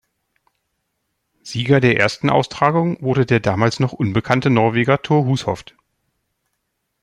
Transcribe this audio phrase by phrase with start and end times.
[1.43, 5.75] Sieger der ersten Austragung wurde der damals noch unbekannte Norweger Thor Hushovd.